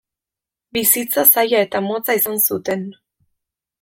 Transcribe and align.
Bizitza 0.77 1.25
zaila 1.33 1.61
eta 1.67 1.81
motza 1.91 2.17
izan 2.21 2.43
zuten. 2.49 2.89